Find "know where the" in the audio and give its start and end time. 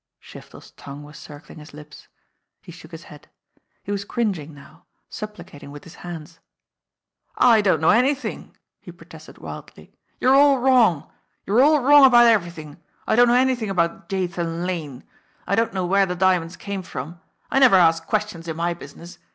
15.71-16.15